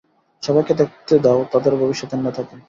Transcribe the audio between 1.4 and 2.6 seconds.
তাদের ভবিষ্যতের নেতাকে।